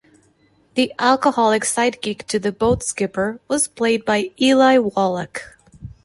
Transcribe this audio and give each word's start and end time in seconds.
The 0.73 0.91
alcoholic 0.97 1.61
sidekick 1.61 2.23
to 2.25 2.39
the 2.39 2.51
boat 2.51 2.81
skipper 2.81 3.39
was 3.47 3.67
played 3.67 4.03
by 4.03 4.31
Eli 4.41 4.79
Wallach. 4.79 5.59